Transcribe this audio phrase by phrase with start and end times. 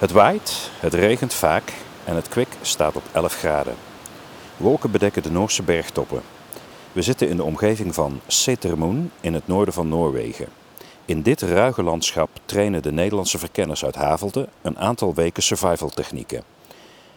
[0.00, 1.72] Het waait, het regent vaak
[2.04, 3.74] en het kwik staat op 11 graden.
[4.56, 6.22] Wolken bedekken de Noorse bergtoppen.
[6.92, 10.48] We zitten in de omgeving van Setermoen in het noorden van Noorwegen.
[11.04, 16.42] In dit ruige landschap trainen de Nederlandse verkenners uit Havelte een aantal weken survival technieken.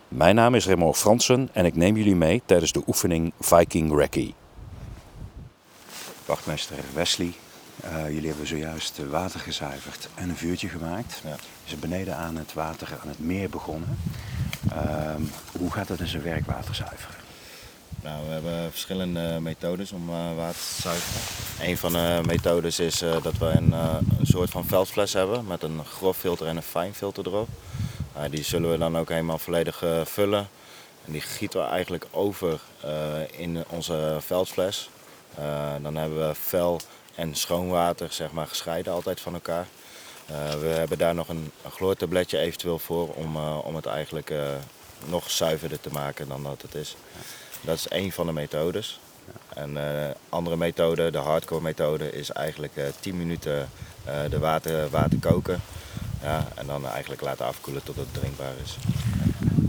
[0.07, 4.33] Mijn naam is Remo Fransen en ik neem jullie mee tijdens de oefening Viking Recce.
[6.25, 7.33] Wachtmeester Wesley,
[7.81, 11.21] eh, jullie hebben zojuist water gezuiverd en een vuurtje gemaakt.
[11.23, 11.35] Ja.
[11.67, 13.97] Bent beneden aan het water, aan het meer begonnen.
[14.71, 15.21] Ehm,
[15.57, 17.15] hoe gaat het in zijn werk water zuiveren?
[18.01, 21.21] Nou, we hebben verschillende methodes om eh, water te zuiveren.
[21.69, 25.45] Een van de methodes is eh, dat we een, eh, een soort van veldfles hebben
[25.47, 27.49] met een grof filter en een fijn filter erop.
[28.17, 30.47] Uh, die zullen we dan ook helemaal volledig eh, vullen.
[31.05, 34.89] En die gieten we eigenlijk over eh, in onze veldfles.
[35.37, 36.79] Eh, dan hebben we fel
[37.15, 39.67] en schoon water zeg maar, gescheiden altijd van elkaar.
[40.25, 44.33] Eh, we hebben daar nog een, een chloortabletje eventueel voor om, eh, om het eigenlijk
[45.05, 46.95] nog zuiverder te maken dan dat het is.
[47.61, 48.99] Dat is één van de methodes.
[49.47, 53.69] En de andere methode, de hardcore methode, is eigenlijk eh 10 minuten
[54.29, 55.61] de water, water koken.
[56.21, 58.77] Ja, en dan eigenlijk laten afkoelen tot het drinkbaar is.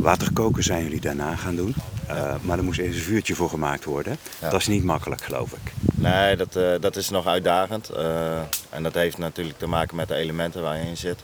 [0.05, 1.75] Water koken zijn jullie daarna gaan doen,
[2.07, 4.17] Eh, maar er moest eerst een vuurtje voor gemaakt worden.
[4.41, 4.51] Ja.
[4.51, 5.73] Dat is niet makkelijk, geloof ik.
[5.95, 7.89] Nee, dat, eh, dat is nog uitdagend.
[7.89, 8.39] eh,
[8.71, 11.19] en dat heeft natuurlijk te maken met de elementen waar je in zit.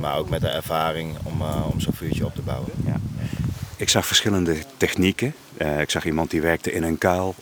[0.00, 2.70] Maar ook met de ervaring om, om zo'n vuurtje op te bouwen.
[2.86, 2.96] Ja.
[3.76, 5.34] Ik zag verschillende technieken.
[5.80, 7.34] Ik zag iemand die werkte in een kuil.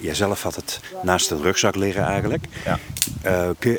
[0.00, 2.44] Jijzelf had het naast een rugzak liggen eigenlijk.
[2.64, 2.78] Ja.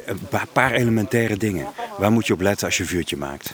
[0.05, 1.67] Een pa- paar elementaire dingen.
[1.97, 3.53] Waar moet je op letten als je een vuurtje maakt?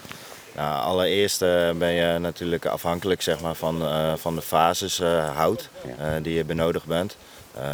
[0.55, 5.35] Nou, allereerst eh, ben je natuurlijk afhankelijk zeg maar, van, eh, van de fases eh,
[5.35, 5.69] hout
[6.21, 7.17] die je benodigd bent.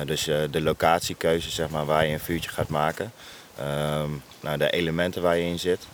[0.05, 3.11] Dus de locatiekeuze zeg maar, waar je een vuurtje gaat maken.
[3.57, 5.87] Ehm, nou, de elementen waar je in zit.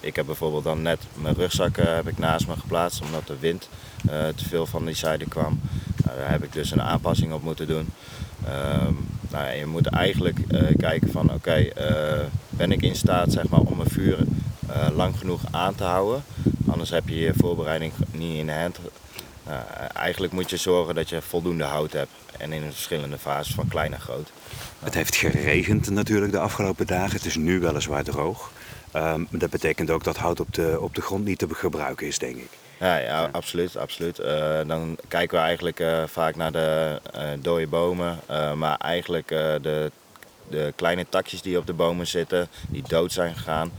[0.00, 3.68] Ik heb bijvoorbeeld dan net mijn rugzak heb ik naast me geplaatst omdat de wind
[4.34, 5.60] te veel van die zijde kwam.
[6.04, 7.88] Nou, daar heb ik dus een aanpassing op moeten doen.
[8.46, 8.92] Ehm,
[9.30, 10.38] nou, je moet eigenlijk
[10.76, 11.68] kijken van oké,
[12.48, 14.26] ben ik in staat zeg maar, om mijn vuur eh,
[14.94, 16.24] lang genoeg aan te houden.
[16.70, 18.78] Anders heb je je voorbereiding niet in de hand.
[19.46, 19.62] Nou,
[19.94, 22.10] eigenlijk moet je zorgen dat je voldoende hout hebt.
[22.38, 24.30] En in de verschillende fases van klein naar groot.
[24.78, 27.16] Het heeft geregend natuurlijk de afgelopen dagen.
[27.16, 28.50] Het is nu weliswaar droog.
[28.92, 32.18] Ehm, dat betekent ook dat hout op de, op de grond niet te gebruiken is,
[32.18, 32.48] denk ik.
[32.80, 33.76] Ja, ja absoluut.
[33.76, 34.18] absoluut.
[34.18, 38.18] Eh, dan kijken we eigenlijk eh, vaak naar de eh dode bomen.
[38.26, 39.90] eh, maar eigenlijk eh, de,
[40.52, 43.70] de kleine takjes die op de bomen zitten, die dood zijn gegaan,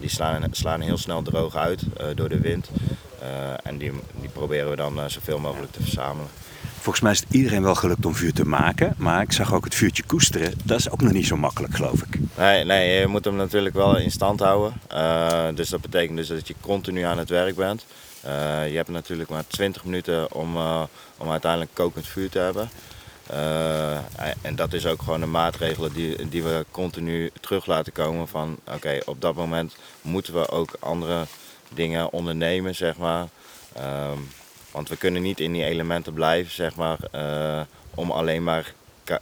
[0.00, 2.70] die slaan, slaan heel snel droog uit eh, door de wind.
[3.20, 3.28] Eh,
[3.62, 6.30] en die, die proberen we dan eh, zoveel mogelijk te verzamelen.
[6.74, 8.94] Volgens mij is het iedereen wel gelukt om vuur te maken.
[8.96, 10.52] Maar ik zag ook het vuurtje koesteren.
[10.64, 12.18] Dat is ook nog niet zo makkelijk, geloof ik.
[12.36, 14.74] Nee, nee, je moet hem natuurlijk wel in stand houden.
[15.54, 17.86] Dus dat betekent dus dat je continu aan het werk bent.
[18.68, 20.56] Je hebt natuurlijk maar 20 minuten om,
[21.16, 22.70] om uiteindelijk kokend vuur te hebben.
[23.32, 23.96] Eh,
[24.42, 28.58] en dat is ook gewoon een maatregel die, die we continu terug laten komen van
[28.74, 31.24] oké, op dat moment moeten we ook andere
[31.68, 33.26] dingen ondernemen, zeg maar.
[33.72, 34.18] Ehm,
[34.70, 37.60] want we kunnen niet in die elementen blijven, zeg maar, eh,
[37.94, 38.72] om alleen maar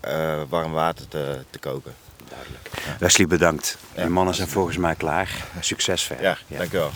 [0.00, 1.94] eh, warm water te, te koken.
[2.28, 2.70] Duidelijk.
[2.98, 3.78] Wesley, bedankt.
[3.94, 4.02] Ja.
[4.02, 5.44] Die mannen zijn volgens mij klaar.
[5.60, 6.24] Succes verder.
[6.48, 6.90] Ja, dankjewel.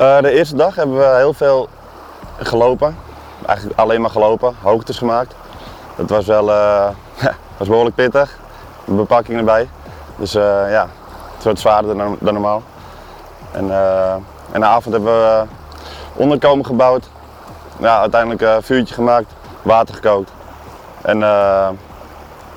[0.00, 1.68] Eh, de eerste dag hebben we heel veel
[2.38, 2.96] gelopen.
[3.46, 5.34] Eigenlijk alleen maar gelopen, hoogtes gemaakt.
[5.96, 6.88] Dat was wel eh,
[7.58, 8.38] was behoorlijk pittig.
[8.84, 9.68] De bepakking erbij.
[10.16, 10.86] Dus eh, ja,
[11.34, 12.62] het wordt zwaarder dan, normaal.
[13.52, 13.70] En,
[14.52, 15.44] en de avond hebben we
[16.14, 17.08] onderkomen gebouwd.
[17.78, 20.32] Ja, uiteindelijk een vuurtje gemaakt, water gekookt.
[21.02, 21.18] En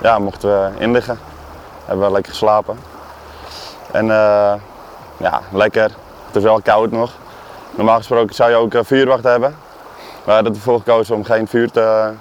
[0.02, 1.20] ja, mochten we inliggen.
[1.86, 2.80] Hebben we lekker geslapen.
[3.92, 4.06] En
[5.18, 5.92] ja, lekker.
[6.26, 7.12] Het is wel koud nog.
[7.75, 9.56] Normaal gesproken zou je ook eh, vuurwacht hebben.
[10.25, 12.11] We hadden ervoor gekozen om geen vuur te,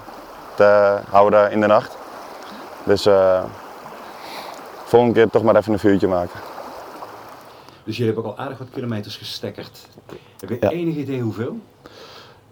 [0.55, 1.97] te houden in de nacht.
[2.85, 3.43] Dus eh
[4.85, 6.41] volgende keer toch maar even een vuurtje maken.
[7.85, 9.79] Dus jullie hebben ook al aardig wat kilometers gestekkerd.
[10.41, 10.69] Heb je Ja.
[10.69, 11.57] enig idee hoeveel?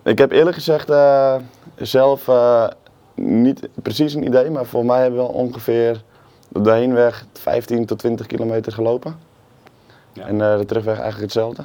[0.02, 1.34] Ik heb eerlijk gezegd eh,
[1.76, 2.28] zelf
[3.14, 6.02] niet precies een idee, maar voor mij hebben we ongeveer
[6.52, 9.18] op de heenweg 15 tot 20 kilometer gelopen.
[10.12, 10.26] Ja.
[10.26, 11.62] En de terugweg eigenlijk hetzelfde.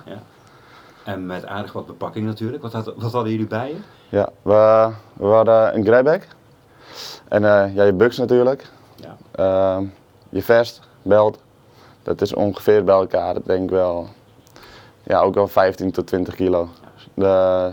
[1.05, 2.63] En met aardig wat bepakking natuurlijk.
[2.63, 3.77] Wat, had, wat hadden jullie bij je?
[4.09, 6.27] Ja, we, we hadden een greyback.
[7.27, 8.69] En eh, ja, je buks natuurlijk.
[8.95, 9.17] Ja.
[9.31, 9.85] Ehm,
[10.29, 11.37] je vest, belt.
[12.03, 14.07] Dat is ongeveer bij elkaar, dat denk ik wel.
[15.03, 16.69] Ja, ook wel 15 tot 20 kilo.
[17.13, 17.71] De,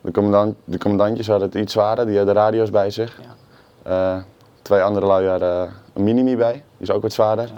[0.00, 3.20] de, commandant, de commandantjes hadden het iets zwaarder, die hadden radio's bij zich.
[3.22, 4.14] Ja.
[4.16, 4.22] Eh,
[4.62, 7.50] twee andere lui hadden een minimi bij, Die is ook wat zwaarder.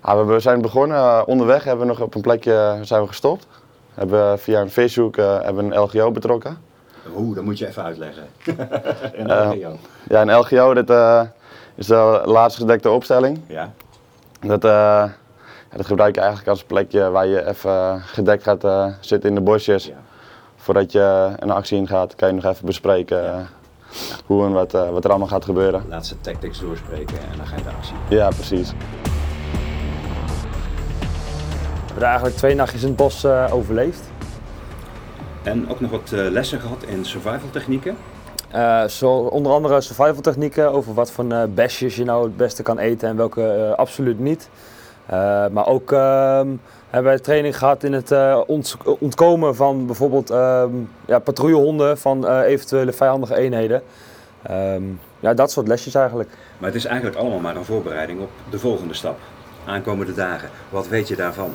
[0.00, 3.46] Ah, we zijn begonnen, eh, onderweg hebben we nog op een plekje zijn we gestopt.
[3.98, 6.58] Hebben we via een vishoek eh, hebben een LGO betrokken.
[7.16, 8.22] Oeh, dat moet je even uitleggen.
[9.18, 9.76] en Eh, Rio.
[10.08, 11.22] Ja, een LGO dat, eh,
[11.74, 13.40] is de laatst gedekte opstelling.
[13.46, 13.72] Ja.
[14.40, 14.60] Dat,
[15.76, 19.86] dat gebruik je eigenlijk als plekje waar je even gedekt gaat zitten in de bosjes.
[19.86, 19.94] Ja.
[20.56, 23.48] Voordat je een actie ingaat, kan je nog even bespreken
[24.26, 25.84] hoe en wat, wat er allemaal gaat gebeuren.
[25.88, 27.94] Laatste tactics doorspreken en dan ga je de actie.
[28.08, 28.72] Ja, precies.
[31.98, 34.00] We hebben eigenlijk twee nachtjes in het bos eh, overleefd.
[35.42, 37.96] En ook nog wat eh, lessen gehad in survival technieken.
[38.50, 42.62] Eh, zo, onder andere survival technieken over wat voor eh, besjes je nou het beste
[42.62, 44.48] kan eten en welke absoluut niet.
[45.52, 46.48] Maar ook ehm,
[46.90, 48.12] hebben wij training gehad in het
[48.46, 50.70] ont- ontkomen van bijvoorbeeld ehm,
[51.06, 53.82] ja, patrouillehonden van eventuele vijandige eenheden.
[54.42, 54.82] Ehm,
[55.20, 56.30] ja, dat soort lesjes eigenlijk.
[56.58, 59.18] Maar het is eigenlijk allemaal maar een voorbereiding op de volgende stap.
[59.64, 60.48] Aankomende dagen.
[60.70, 61.50] Wat weet je daarvan?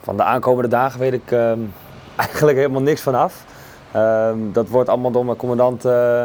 [0.00, 1.58] Van de aankomende dagen weet ik ehm,
[2.16, 3.44] eigenlijk helemaal niks vanaf.
[3.92, 6.24] Ehm dat wordt allemaal door mijn commandant eh,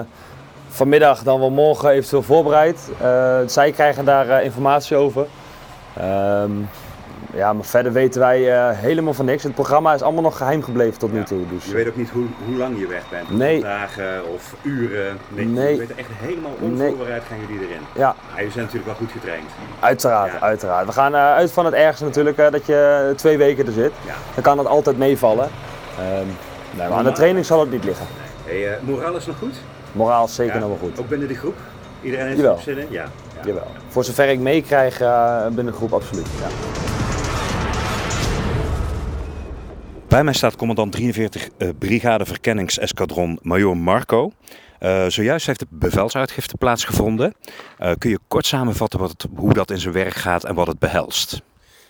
[0.68, 2.90] vanmiddag dan wel morgen eventueel voorbereid.
[3.02, 5.28] Eh, zij krijgen daar eh, informatie over.
[5.98, 6.52] Ehm,
[7.34, 9.44] ja, maar verder weten wij eh, helemaal van niks.
[9.44, 11.40] Het programma is allemaal nog geheim gebleven tot nu toe.
[11.54, 13.30] Dus, Je weet ook niet hoe, hoe lang je weg bent.
[13.38, 13.62] Nee.
[13.62, 15.18] Dagen of uren.
[15.28, 15.76] Nee, Nee.
[15.76, 17.82] Je echt helemaal onvoorbereid gaan jullie erin.
[17.94, 19.44] ja, Maar jullie zijn natuurlijk wel goed getraind.
[19.80, 20.40] uiteraard, Ja.
[20.40, 20.86] uiteraard.
[20.86, 23.92] We gaan eh, uit van het ergste natuurlijk, eh, dat je twee weken er zit.
[24.06, 24.14] Ja.
[24.34, 25.50] Dan kan het altijd meevallen.
[26.00, 26.26] Ehm,
[26.78, 28.06] nee, maar aan de training zal het niet liggen.
[28.46, 29.56] Hey, moraal is nog goed?
[29.92, 31.00] Moraal is zeker nog wel goed.
[31.00, 31.56] Ook binnen de groep?
[32.02, 32.88] Iedereen heeft er zin in?
[32.90, 33.04] Ja.
[33.36, 33.42] ja.
[33.46, 33.68] Jawel.
[33.88, 34.98] Voor zover ik meekrijg
[35.48, 36.28] binnen de groep, absoluut.
[36.42, 36.85] Ja.
[40.16, 44.32] Bij mij staat commandant 43 eh, Brigade Verkenningseskadron Major Marco.
[44.80, 47.34] Eh, zojuist heeft de bevelsuitgifte plaatsgevonden.
[47.78, 50.68] Eh, kun je kort samenvatten wat het, hoe dat in zijn werk gaat en wat
[50.68, 51.42] het behelst?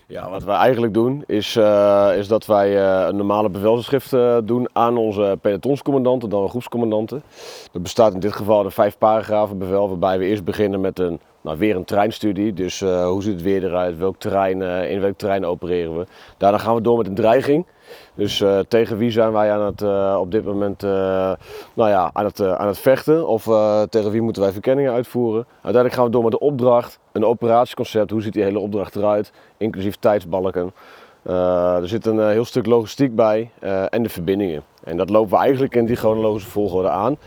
[0.07, 1.56] Ja, wat wij eigenlijk doen is,
[2.18, 2.77] is dat wij
[3.07, 4.12] een normale bevelschrift
[4.44, 7.24] doen aan onze pelotonscommandanten, dan groepscommandanten.
[7.72, 11.00] Dat bestaat in dit geval uit een vijf paragrafen bevel, waarbij we eerst beginnen met
[11.00, 12.54] een, nou, weer een treinstudie.
[12.54, 16.06] Dus hoe ziet het weer eruit, welk terrein, in welk terrein opereren we.
[16.38, 17.66] Daarna gaan we door met een dreiging.
[18.15, 20.89] Dus eh, tegen wie zijn wij aan het, eh, op dit moment eh,
[21.73, 23.27] nou ja, aan, het, aan het vechten?
[23.27, 23.44] Of
[23.89, 25.45] tegen wie moeten wij verkenningen uitvoeren?
[25.53, 28.12] Uiteindelijk gaan we door met de opdracht, een operatieconcept.
[28.12, 29.31] Hoe ziet die hele opdracht eruit?
[29.57, 30.73] Inclusief tijdsbalken.
[31.23, 33.51] Er zit een heel stuk logistiek bij
[33.89, 34.63] en de verbindingen.
[34.83, 37.17] En dat lopen we eigenlijk in die chronologische volgorde aan.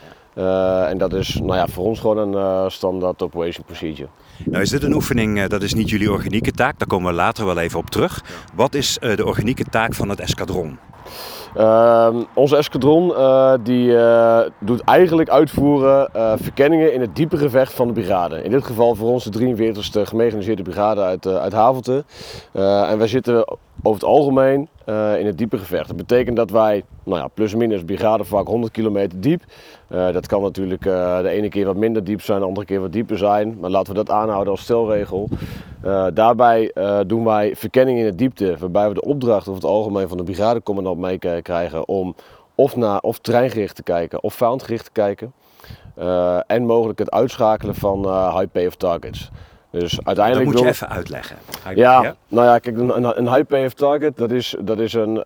[0.89, 4.09] En dat is nou ja, voor ons gewoon een standaard operation procedure.
[4.45, 7.17] Nou is dit een oefening, eh, dat is niet jullie organieke taak, daar komen we
[7.17, 8.25] later wel even op terug.
[8.55, 10.79] Wat is eh, de organieke taak van het eskadron?
[11.55, 13.97] Ehm, onze eskadron eh, die,
[14.61, 16.11] doet eigenlijk uitvoeren
[16.43, 18.43] verkenningen in het diepe gevecht van de brigade.
[18.43, 22.05] In dit geval voor onze 43e gemechaniseerde brigade uit, uit Havelte.
[22.53, 23.49] En wij zitten
[23.83, 24.69] over het algemeen
[25.19, 25.89] in het diepe gevecht.
[25.89, 29.43] Dat betekent dat wij, nou ja, plus minus brigadevak 100 kilometer diep.
[29.89, 32.81] Eh, dat kan natuurlijk eh, de ene keer wat minder diep zijn, de andere keer
[32.81, 33.57] wat dieper zijn.
[33.61, 35.29] Maar laten we dat aanhouden als stelregel.
[35.83, 36.73] Eh, daarbij
[37.07, 40.23] doen wij verkenning in de diepte, waarbij we de opdracht over het algemeen van de
[40.23, 42.15] brigadecommandant mee k- krijgen om
[42.55, 45.33] of naar of treingericht te kijken of vijandgericht te kijken.
[46.47, 47.99] En mogelijk het uitschakelen van
[48.39, 49.31] high payoff targets.
[49.71, 51.37] Dus Dat uiteindelijk moet je even uitleggen.
[51.71, 55.21] Ik- ja, nou ja, kijk, een, een, high payoff target, dat is, dat is een,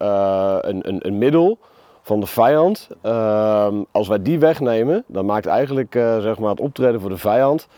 [0.69, 1.59] een, een, een middel
[2.03, 2.89] van de vijand.
[3.01, 7.19] Ehm, als wij die wegnemen, dan maakt eigenlijk eh, zeg maar het optreden voor de
[7.19, 7.69] vijand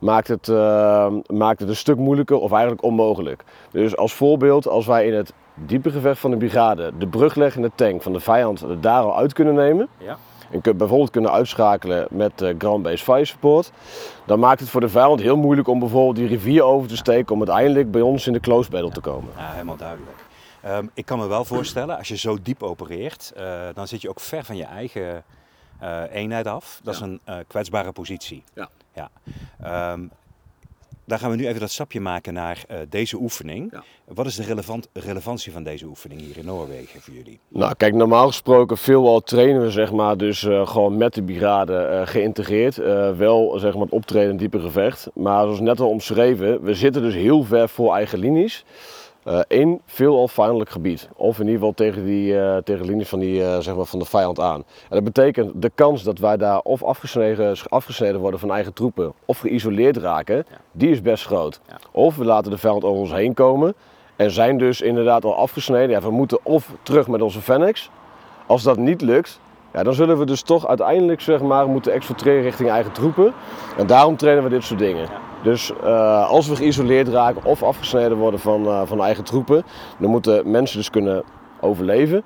[0.00, 3.44] maakt het, eh, maakt het een stuk moeilijker of eigenlijk onmogelijk.
[3.70, 8.02] Dus als voorbeeld, als wij in het diepe gevecht van de brigade de brugleggende tank
[8.02, 9.88] van de vijand er daar al uit kunnen nemen.
[9.98, 10.16] Ja.
[10.50, 13.72] En bijvoorbeeld kunnen uitschakelen met eh, ground-based fire support.
[14.24, 17.32] Dan maakt het voor de vijand heel moeilijk om bijvoorbeeld die rivier over te steken
[17.34, 19.30] om uiteindelijk bij ons in de close battle te komen.
[19.36, 20.19] Ja, helemaal duidelijk.
[20.62, 24.08] Ehm, ik kan me wel voorstellen, als je zo diep opereert, eh, dan zit je
[24.08, 25.24] ook ver van je eigen
[25.78, 26.80] eh, eenheid af.
[26.82, 28.44] Dat is een eh, kwetsbare positie.
[28.54, 28.68] Ja.
[28.92, 29.10] ja.
[29.60, 30.06] Ehm,
[31.10, 33.72] dan gaan we nu even dat stapje maken naar eh, deze oefening.
[33.72, 33.82] Ja.
[34.04, 37.40] Wat is de relevant, relevantie van deze oefening hier in Noorwegen voor jullie?
[37.48, 41.76] Nou, kijk, normaal gesproken veelal trainen we zeg maar dus eh, gewoon met de brigade
[41.76, 42.78] eh, geïntegreerd.
[42.78, 45.08] Eh, wel zeg maar het optreden in diepe gevecht.
[45.14, 48.64] Maar zoals net al omschreven, we zitten dus heel ver voor eigen linies.
[49.24, 51.08] Eh, in veelal vijandelijk gebied.
[51.16, 53.84] Of in ieder geval tegen, die, eh, tegen de linies van, die, eh, zeg maar
[53.84, 54.58] van de vijand aan.
[54.60, 59.12] En dat betekent de kans dat wij daar of afgesneden, afgesneden worden van eigen troepen
[59.24, 61.60] of geïsoleerd raken, die is best groot.
[61.68, 61.78] Ja.
[61.92, 63.74] Of we laten de vijand over ons heen komen
[64.16, 65.90] en zijn dus inderdaad al afgesneden.
[65.90, 67.90] Ja, we moeten of terug met onze Fennex.
[68.46, 69.40] Als dat niet lukt,
[69.72, 73.32] ja, dan zullen we dus toch uiteindelijk zeg maar, moeten exfiltreren richting eigen troepen.
[73.76, 75.08] En daarom trainen we dit soort dingen.
[75.42, 79.64] Dus eh, als we geïsoleerd raken of afgesneden worden van, eh, van eigen troepen,
[79.98, 81.22] dan moeten mensen dus kunnen
[81.60, 82.22] overleven.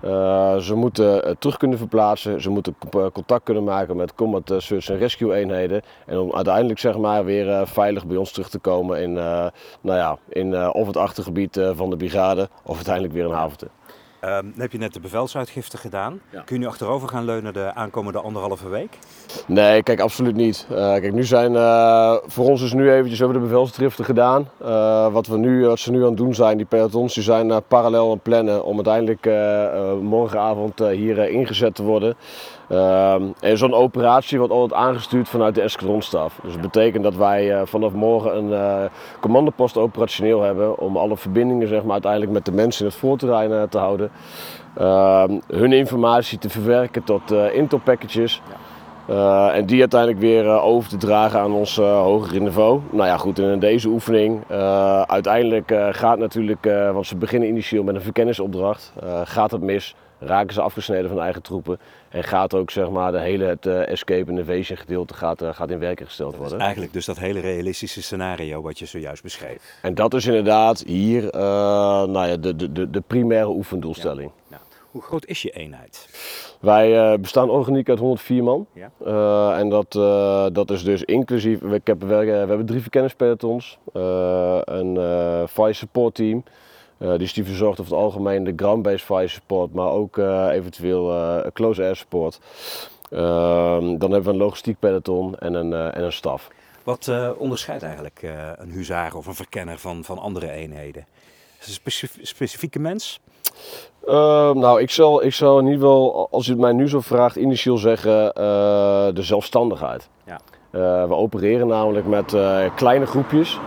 [0.00, 2.76] Eh, ze moeten terug kunnen verplaatsen, ze moeten
[3.12, 5.82] contact kunnen maken met combat search en rescue eenheden.
[6.06, 10.18] En om uiteindelijk zeg maar, weer veilig bij ons terug te komen in, nou ja,
[10.28, 13.68] in of het achtergebied van de brigade of uiteindelijk weer in Haverte.
[14.20, 16.20] Ehm, dan heb je net de bevelsuitgifte gedaan.
[16.30, 16.40] Ja.
[16.40, 18.98] Kun je nu achterover gaan leunen de aankomende anderhalve week?
[19.46, 20.66] Nee, kijk, absoluut niet.
[20.70, 24.48] Eh, kijk, nu zijn, eh, voor ons is nu eventjes, we hebben de bevelsdriften gedaan.
[24.58, 27.62] Eh, wat, we nu, wat ze nu aan het doen zijn, die pelotons, die zijn
[27.68, 29.24] parallel aan het plannen om uiteindelijk
[30.02, 32.16] morgenavond hier ingezet te worden.
[32.68, 36.38] Ehm, en zo'n operatie wordt altijd aangestuurd vanuit de escadronstaf.
[36.42, 41.16] Dus dat betekent dat wij eh, vanaf morgen een eh, commandopost operationeel hebben om alle
[41.16, 44.10] verbindingen zeg maar, uiteindelijk met de mensen in het voorterrein eh, te houden.
[44.74, 48.42] Ehm, hun informatie te verwerken tot intel packages.
[49.52, 52.80] En die uiteindelijk weer over te dragen aan ons hogere niveau.
[52.90, 54.42] Nou ja, goed, en in deze oefening,
[55.06, 58.92] uiteindelijk gaat natuurlijk, want ze beginnen initieel met een verkennisopdracht.
[59.24, 61.78] Gaat het mis, raken ze afgesneden van eigen troepen.
[62.08, 65.54] En gaat ook zeg maar de hele het eh, escape en evasion gedeelte gaat, eh,
[65.54, 66.60] gaat in werking gesteld worden.
[66.60, 69.78] Eigenlijk dus dat hele realistische scenario wat je zojuist beschreef.
[69.82, 71.40] En dat is inderdaad hier eh,
[72.04, 74.30] nou ja, de, de, de, de primaire oefendoelstelling.
[74.48, 76.08] Nou, hoe groot is je eenheid?
[76.60, 78.66] Wij bestaan organiek uit 104 man.
[78.72, 79.56] Ja.
[79.56, 79.92] En dat,
[80.54, 84.94] dat is dus inclusief, we, ik heb, we, we hebben drie verkennispelotons, eh, een
[85.48, 86.44] fire support team.
[86.98, 91.12] Eh, dus die verzorgt over het algemeen de ground-based fire support, maar ook eh, eventueel
[91.12, 92.40] eh, close air support.
[93.10, 96.48] Ehm, dan hebben we een logistiek peloton en een, en een staf.
[96.82, 98.22] Wat onderscheidt eigenlijk
[98.56, 101.06] een huzaar of een verkenner van, van andere eenheden?
[101.58, 103.20] Is het een specif- specifieke mens?
[104.06, 107.00] Ehm, nou, ik zal, ik zal in ieder geval, als u het mij nu zo
[107.00, 108.34] vraagt, initieel zeggen
[109.14, 110.08] de zelfstandigheid.
[110.24, 110.40] Ja.
[111.06, 112.36] We opereren namelijk met
[112.74, 113.58] kleine groepjes.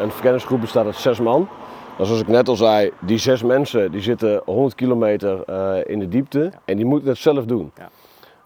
[0.00, 1.48] Een verkenningsgroep bestaat uit zes man.
[1.96, 5.98] Nou, zoals ik net al zei, die zes mensen die zitten 100 kilometer eh, in
[5.98, 7.72] de diepte en die moeten het zelf doen.
[7.76, 7.90] Ja.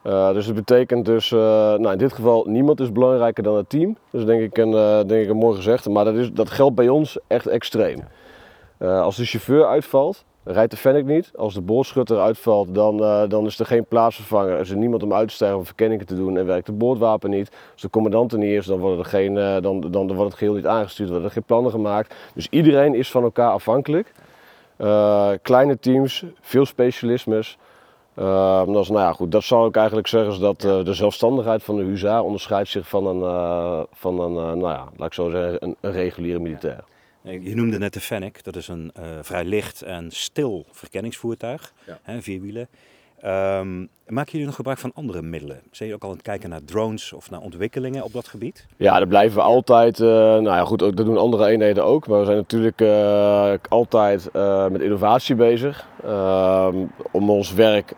[0.03, 3.71] Eh, dus dat betekent dus, eh, nou in dit geval, niemand is belangrijker dan het
[3.71, 3.97] team.
[4.11, 4.71] Dat is denk ik een,
[5.07, 7.99] denk ik een mooi gezegde, maar dat, is, dat geldt bij ons echt extreem.
[8.79, 11.31] Als de chauffeur uitvalt, rijdt de Fennec niet.
[11.37, 14.59] Als de boordschutter uitvalt, dan, eh, dan is er geen plaatsvervanger.
[14.59, 17.31] Is er niemand om uit te stijgen om verkenningen te doen en werkt het boordwapen
[17.31, 17.51] niet.
[17.73, 20.39] Als de commandant er niet is, dan wordt, er geen, eh, dan, dan wordt het
[20.39, 22.15] geheel niet aangestuurd, worden er geen plannen gemaakt.
[22.35, 24.13] Dus iedereen is van elkaar afhankelijk.
[24.77, 27.59] Eh, kleine teams, veel specialismes.
[28.15, 31.63] Eh, dat, is, nou ja, goed, dat zou ik eigenlijk zeggen, is dat de zelfstandigheid
[31.63, 35.57] van de huzaar onderscheidt zich van een, van een nou ja, laat ik zo zeggen,
[35.65, 36.85] een, een reguliere militair.
[37.27, 41.73] Eh, Je noemde net de Fennec, dat is een eh, vrij licht en stil verkenningsvoertuig,
[41.87, 41.99] Ja.
[42.03, 42.69] hè, vier wielen.
[43.21, 45.57] Ehm, maken jullie nog gebruik van andere middelen?
[45.57, 48.67] Zijn jullie ook al aan het kijken naar drones of naar ontwikkelingen op dat gebied?
[48.77, 50.01] Ja, dat blijven we altijd.
[50.01, 52.07] eh, nou ja, goed, dat doen andere eenheden ook.
[52.07, 52.81] Maar we zijn natuurlijk
[53.69, 54.29] altijd
[54.71, 55.87] met innovatie bezig.
[56.05, 56.77] ehm,
[57.13, 57.93] om ons werk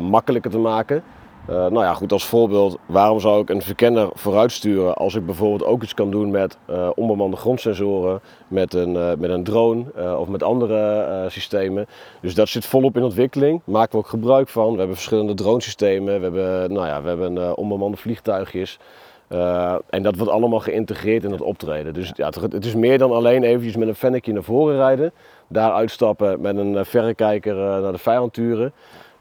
[0.00, 1.02] makkelijker te maken.
[1.46, 5.64] Eh, nou ja, goed, als voorbeeld, waarom zou ik een verkenner vooruitsturen als ik bijvoorbeeld
[5.64, 9.84] ook iets kan doen met eh, onbemande grondsensoren, met een, eh, met een drone
[10.18, 11.86] of met andere systemen.
[12.20, 14.72] Dus dat zit volop in ontwikkeling, maken we ook gebruik van.
[14.72, 18.78] We hebben verschillende dronesystemen, we hebben, nou ja, we hebben onbemande vliegtuigjes.
[19.88, 21.94] En dat wordt allemaal geïntegreerd in het optreden.
[21.94, 25.12] Dus ja, het, het is meer dan alleen eventjes met een fennekje naar voren rijden.
[25.48, 28.72] Daar uitstappen met een verrekijker naar de vijand turen.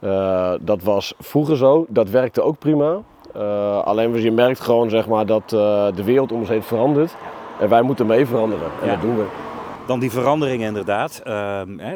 [0.01, 3.01] Eh, dat was vroeger zo, dat werkte ook prima.
[3.33, 7.15] Eh, alleen je merkt gewoon zeg maar, dat eh, de wereld om ons heen verandert.
[7.59, 8.69] En wij moeten mee veranderen.
[8.81, 8.93] En Ja.
[8.93, 9.25] dat doen we.
[9.87, 11.21] Dan die veranderingen inderdaad.
[11.23, 11.93] Ehm, eh,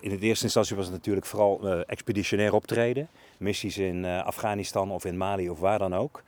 [0.00, 3.08] in de eerste instantie was het natuurlijk vooral expeditionair optreden.
[3.38, 6.22] Missies in Afghanistan of in Mali of waar dan ook.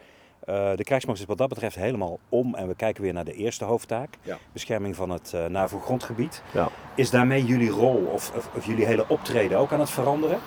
[0.45, 3.33] Eh, de krijgsmacht is wat dat betreft helemaal om en we kijken weer naar de
[3.35, 4.09] eerste hoofdtaak.
[4.23, 4.39] Ja.
[4.53, 6.43] Bescherming van het eh NAVO-grondgebied.
[6.53, 6.69] Ja.
[6.95, 10.39] Is daarmee jullie rol of, of, of jullie hele optreden ook aan het veranderen?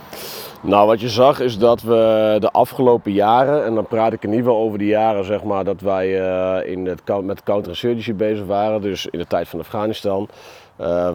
[0.61, 4.29] Nou, wat je zag is dat we de afgelopen jaren, en dan praat ik in
[4.29, 8.45] ieder geval over de jaren zeg maar, dat wij eh, in het, met counterinsurgency bezig
[8.45, 10.27] waren, dus in de tijd van Afghanistan,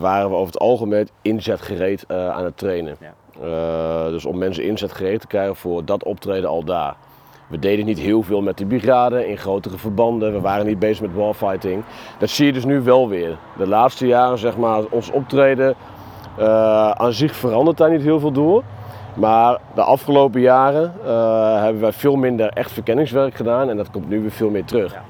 [0.01, 2.97] waren we over het algemeen inzetgereed aan het trainen.
[3.01, 4.11] Ja.
[4.11, 6.97] Dus om mensen inzetgereed te krijgen voor dat optreden al daar.
[7.46, 10.32] We deden niet heel veel met die brigade in grotere verbanden.
[10.32, 11.84] We waren niet bezig met warfighting.
[12.18, 13.38] Dat zie je dus nu wel weer.
[13.56, 15.75] De laatste jaren, zeg maar, ons optreden
[16.38, 18.62] eh, aan zich verandert daar niet heel veel door.
[19.14, 24.08] Maar de afgelopen jaren eh, hebben wij veel minder echt verkenningswerk gedaan en dat komt
[24.08, 25.00] nu weer veel meer terug.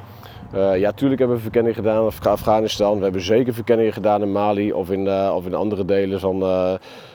[0.55, 2.97] Uh, ja, tuurlijk hebben we verkenning gedaan in Afghanistan.
[2.97, 6.43] We hebben zeker verkenningen gedaan in Mali of in, uh, of in andere delen van,
[6.43, 6.73] uh,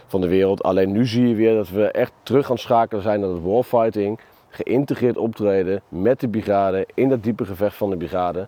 [0.07, 0.63] van de wereld.
[0.63, 4.19] Alleen nu zie je weer dat we echt terug gaan schakelen zijn naar het warfighting.
[4.63, 8.47] Geïntegreerd optreden met de brigade in dat diepe gevecht van de brigade.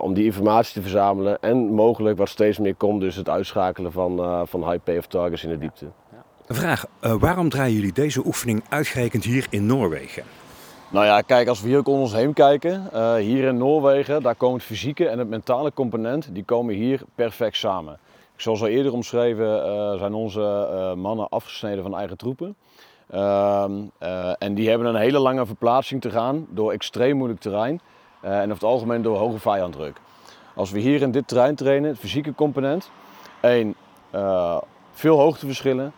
[0.00, 4.46] om die informatie te verzamelen en mogelijk wat steeds meer komt, dus het uitschakelen van,
[4.48, 5.86] van high pay of targets in de diepte.
[6.46, 10.22] Een vraag, waarom draaien jullie deze oefening uitgerekend hier in Noorwegen?
[10.92, 14.22] Nou ja, kijk, als we hier ook om ons heen kijken, uh, hier in Noorwegen,
[14.22, 17.98] daar komen het fysieke en het mentale component, die komen hier perfect samen.
[18.36, 22.56] Zoals al eerder omschreven, uh, zijn onze uh, mannen afgesneden van eigen troepen.
[23.10, 23.72] Ehm,
[24.38, 27.80] en die hebben een hele lange verplaatsing te gaan door extreem moeilijk terrein
[28.20, 30.00] en over het algemeen door hoge vijanddruk.
[30.54, 32.90] Als we hier in dit terrein trainen, het fysieke component,
[33.40, 33.74] één,
[34.92, 35.92] veel hoogteverschillen,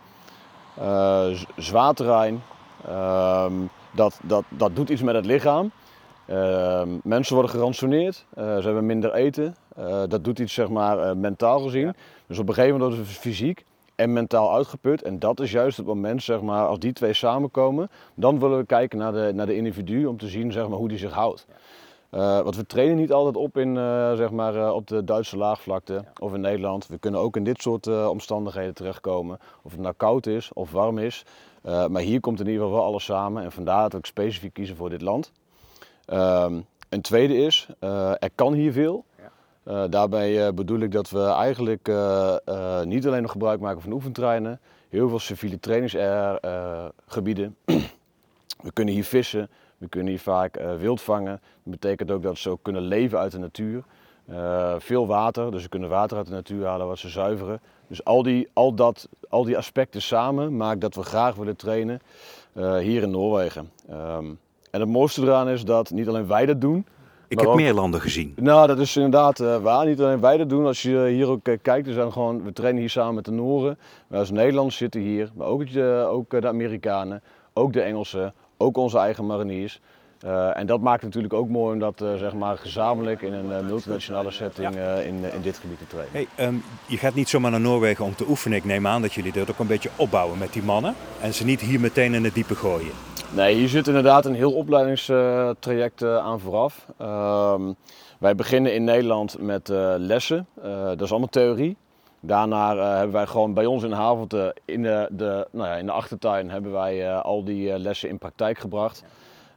[1.56, 2.42] zwaar terrein,
[2.86, 3.52] ehm,
[3.90, 5.70] dat, dat, dat doet iets met het lichaam.
[6.26, 9.56] Uh, mensen worden geransoneerd, ze hebben minder eten.
[10.08, 11.86] Dat doet iets zeg maar, mentaal gezien.
[11.86, 11.94] Ja.
[12.26, 15.02] Dus op een gegeven moment worden ze fysiek en mentaal uitgeput.
[15.02, 18.66] En dat is juist het moment, zeg maar, als die twee samenkomen, dan willen we
[18.66, 21.46] kijken naar de, naar de individu om te zien zeg maar, hoe die zich houdt.
[22.10, 22.42] Ja.
[22.42, 23.74] want we trainen niet altijd op in,
[24.16, 26.04] zeg maar, op de Duitse laagvlakte ja.
[26.20, 26.86] of in Nederland.
[26.86, 29.38] We kunnen ook in dit soort omstandigheden terechtkomen.
[29.62, 31.24] Of het nou koud is of warm is.
[31.66, 34.52] Uh, maar hier komt in ieder geval wel alles samen en vandaar dat ik specifiek
[34.52, 35.32] kiezen voor dit land.
[36.06, 39.04] Um, een tweede is, uh, er kan hier veel.
[39.68, 41.92] Uh, daarbij bedoel ik dat we eigenlijk
[42.84, 47.56] niet alleen nog gebruik maken van oefentreinen, heel veel civiele trainingsgebieden.
[48.66, 51.40] we kunnen hier vissen, we kunnen hier vaak wild vangen.
[51.62, 53.84] Dat betekent ook dat ze ook kunnen leven uit de natuur.
[54.78, 57.60] veel water, dus ze kunnen water uit de natuur halen wat ze zuiveren.
[57.86, 62.00] Dus al die, al, dat, al die aspecten samen maakt dat we graag willen trainen
[62.80, 63.70] hier in Noorwegen.
[63.90, 64.38] Um,
[64.72, 66.86] en het mooiste eraan is dat niet alleen wij dat doen.
[67.32, 68.32] Ik heb ook, meer landen gezien.
[68.36, 69.86] Nou, dat is inderdaad uh, waar.
[69.86, 70.66] Niet alleen wij dat doen.
[70.66, 73.30] Als je hier ook uh, kijkt, we, zijn gewoon, we trainen hier samen met de
[73.30, 73.78] Nooren.
[74.06, 75.62] Wij als Nederlanders zitten hier, maar ook,
[76.08, 77.22] ook de Amerikanen,
[77.52, 79.80] ook de Engelsen, ook onze eigen mariniers.
[80.24, 83.50] Uh, en dat maakt natuurlijk ook mooi om dat uh, zeg maar gezamenlijk in een
[83.50, 84.94] uh, multinationale setting ja.
[84.94, 86.12] in, in dit gebied te trainen.
[86.12, 88.58] Hey, um, je gaat niet zomaar naar Noorwegen om te oefenen.
[88.58, 90.94] Ik neem aan dat jullie dat ook een beetje opbouwen met die mannen.
[91.20, 92.92] En ze niet hier meteen in het diepe gooien.
[93.34, 96.86] Nee, hier zit inderdaad een heel opleidingstraject aan vooraf.
[96.98, 97.72] Ehm,
[98.18, 99.68] wij beginnen in Nederland met
[99.98, 100.46] lessen.
[100.84, 101.76] dat is allemaal theorie.
[102.20, 105.92] Daarna hebben wij gewoon bij ons in Havelte in de, de, nou ja, in de
[105.92, 109.04] achtertuin hebben wij al die lessen in praktijk gebracht.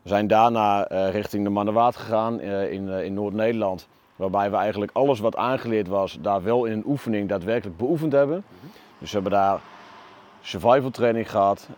[0.02, 3.88] We zijn daarna richting de Mannewaard gegaan in, in Noord-Nederland.
[4.16, 8.44] Waarbij we eigenlijk alles wat aangeleerd was, daar wel in een oefening daadwerkelijk beoefend hebben.
[8.48, 8.70] -hmm.
[9.00, 9.60] Dus we hebben daar
[10.46, 11.70] survival training gehad,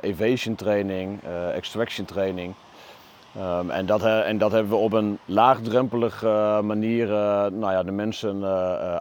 [0.00, 1.20] evasion training,
[1.54, 2.54] extraction training.
[3.36, 7.06] Um, en, dat, en dat hebben we op een laagdrempelige manier
[7.52, 8.44] nou ja, de mensen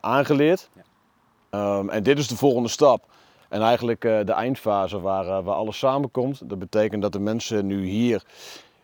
[0.04, 0.70] aangeleerd.
[1.52, 1.78] Ja.
[1.78, 3.06] Um, en dit is de volgende stap.
[3.50, 6.50] En eigenlijk de eindfase waar, waar alles samenkomt.
[6.50, 8.24] Dat betekent dat de mensen nu hier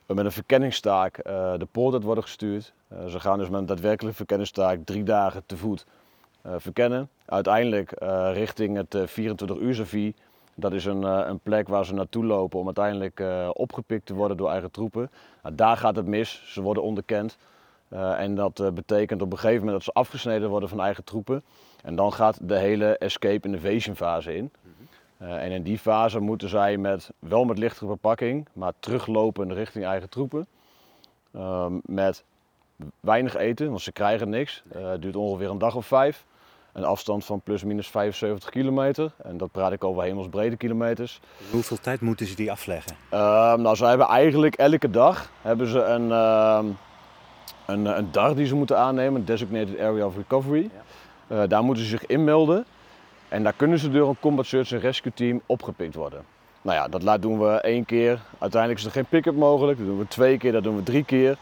[0.06, 1.16] met een verkenningstaak
[1.58, 2.74] de poort uit worden gestuurd.
[3.10, 5.86] Ze gaan dus met een daadwerkelijke verkenningstaak drie dagen te voet
[6.58, 7.10] verkennen.
[7.26, 7.92] Uiteindelijk
[8.34, 10.16] richting het 24 uur servie.
[10.62, 14.50] Dat is een, een, plek waar ze naartoe lopen om uiteindelijk opgepikt te worden door
[14.50, 15.12] eigen troepen.
[15.44, 17.38] Nou, daar gaat het mis, ze worden onderkend.
[17.90, 21.44] en dat betekent op een gegeven moment dat ze afgesneden worden van eigen troepen.
[21.84, 24.52] En dan gaat de hele escape invasion fase in.
[25.18, 30.10] En in die fase moeten zij met, wel met lichtere verpakking, maar teruglopen richting eigen
[30.10, 30.48] troepen.
[31.36, 32.24] Um, met
[33.00, 34.64] weinig eten, want ze krijgen niks.
[34.74, 36.26] Het duurt ongeveer een dag of vijf.
[36.74, 39.12] Een afstand van plus minus 75 kilometer.
[39.24, 41.20] En dat praat ik over hemelsbrede kilometers.
[41.52, 42.96] Hoeveel tijd moeten ze die afleggen?
[43.14, 43.20] Uh,
[43.54, 46.60] nou, ze hebben eigenlijk elke dag hebben ze een, uh,
[47.66, 50.70] een, een DAR die ze moeten aannemen, een Designated Area of Recovery.
[51.28, 51.44] Ja.
[51.44, 52.66] Uh, daar moeten ze zich inmelden.
[53.28, 56.24] En daar kunnen ze door een Combat Search and Rescue Team opgepikt worden.
[56.62, 58.20] Nou ja, dat doen we één keer.
[58.40, 59.78] Uiteindelijk is er geen pick-up mogelijk.
[59.78, 61.38] Dat doen we twee keer, dat doen we drie keer.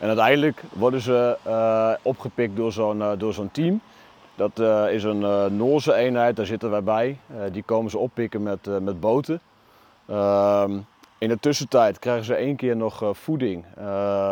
[0.00, 3.80] En uiteindelijk worden ze uh, opgepikt door zo'n uh, door zo'n team.
[4.36, 7.18] Dat uh, is een Noorse eenheid, daar zitten wij bij.
[7.52, 9.40] die komen ze oppikken met, met boten.
[10.06, 10.78] Ehm,
[11.18, 13.64] in de tussentijd krijgen ze één keer nog voeding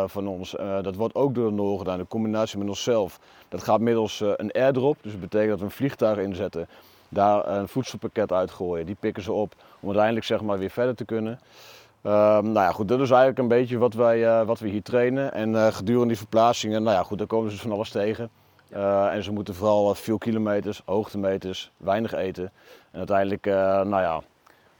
[0.05, 0.55] van ons.
[0.81, 3.19] dat wordt ook door de Noor gedaan, in combinatie met onszelf.
[3.49, 6.67] Dat gaat middels een airdrop, dus dat betekent dat we een vliegtuig inzetten
[7.13, 8.85] daar een voedselpakket uitgooien.
[8.85, 11.31] Die pikken ze op om uiteindelijk zeg maar weer verder te kunnen.
[11.31, 12.11] Um,
[12.51, 15.33] nou ja, goed, dat is eigenlijk een beetje wat, wij, wat we hier trainen.
[15.33, 18.29] En gedurende die verplaatsingen, nou ja, goed, daar komen ze van alles tegen.
[18.75, 22.51] Uh, en ze moeten vooral veel kilometers, hoogtemeters, weinig eten.
[22.91, 24.21] En uiteindelijk, nou ja,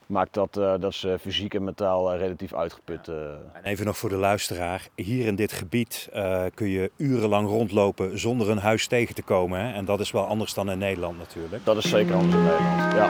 [0.05, 3.07] maakt dat, eh, dat ze fysiek en mentaal eh, relatief uitgeput.
[3.07, 3.15] eh.
[3.53, 4.87] En even nog voor de luisteraar.
[4.95, 9.59] Hier in dit gebied eh, kun je urenlang rondlopen zonder een huis tegen te komen.
[9.59, 9.73] Hè?
[9.73, 11.65] En dat is wel anders dan in Nederland natuurlijk.
[11.65, 12.93] Dat is zeker anders in Nederland.
[12.93, 13.09] Ja.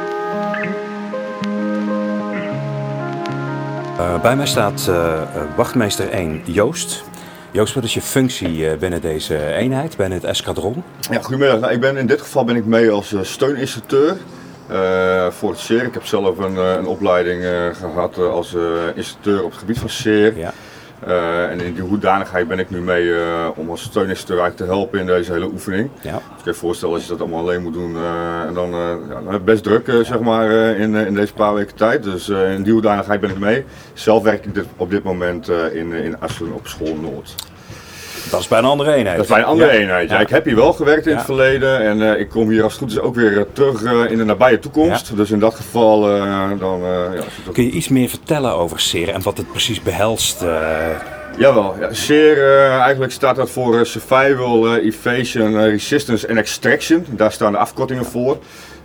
[3.97, 7.03] Eh, bij mij staat eh, eh, wachtmeester 1 Joost.
[7.53, 10.83] Joost, wat is je functie eh, binnen deze eenheid, binnen het escadron?
[11.11, 11.59] Ja, goedemiddag.
[11.59, 14.17] Nou, ik ben, in dit geval ben ik mee als eh, steuninstructeur
[14.67, 15.83] eh, voor het CER.
[15.83, 18.55] Ik heb zelf een, een opleiding eh, gehad eh, als
[18.95, 20.37] instructeur op het gebied van CER.
[20.37, 20.53] Ja.
[21.07, 24.99] Eh, en in die hoedanigheid ben ik nu mee eh, om als eigenlijk te helpen
[24.99, 25.89] in deze hele oefening.
[26.01, 26.11] Ja.
[26.11, 28.97] Dus kan je voorstellen als je dat allemaal alleen moet doen eh, en dan, ja,
[29.07, 32.03] dan heb je best druk zeg maar, in, in deze paar weken tijd.
[32.03, 33.65] Dus in die hoedanigheid ben ik mee.
[33.93, 37.35] Zelf werk ik dit, op dit moment in, in Assen op school Noord.
[38.31, 39.15] Dat is bij een andere eenheid.
[39.15, 39.77] Dat is bij een andere Ja.
[39.79, 40.09] eenheid.
[40.09, 40.21] Ja, Ja.
[40.21, 41.17] ik heb hier wel gewerkt in Ja.
[41.17, 43.83] het verleden en eh, ik kom hier als het goed is ook weer eh, terug
[43.83, 45.15] eh, in de nabije toekomst.
[45.15, 47.21] Dus in dat geval eh, dan, eh,
[47.53, 50.41] Kun je iets meer vertellen over SER en wat het precies behelst?
[50.41, 50.49] eh?
[51.37, 57.05] Jawel, ja, zeer eh, eigenlijk staat dat voor Survival, eh, Evasion, Resistance en Extraction.
[57.09, 58.37] Daar staan de afkortingen voor.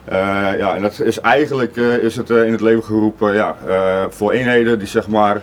[0.04, 0.16] Eh,
[0.58, 4.32] ja, en dat is eigenlijk eh, is het in het leven geroepen ja, eh, voor
[4.32, 5.42] eenheden die zeg maar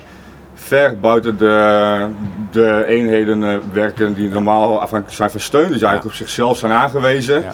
[0.66, 2.08] ver buiten de,
[2.52, 5.62] de eenheden eh, werken die normaal afhankelijk zijn van steun.
[5.72, 7.42] Dus eigenlijk op zichzelf zijn aangewezen.
[7.42, 7.52] Ja.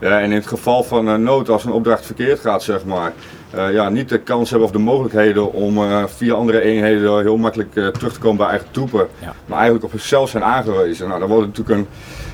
[0.00, 3.12] Ja, en in het geval van eh, nood, als een opdracht verkeerd gaat, zeg maar,
[3.50, 7.36] eh, ja, niet de kans hebben of de mogelijkheden om eh, via andere eenheden heel
[7.36, 9.32] makkelijk eh, terug te komen bij eigen troepen, Ja.
[9.46, 11.08] maar eigenlijk op zichzelf zijn aangewezen.
[11.08, 11.86] Nou, dan worden natuurlijk een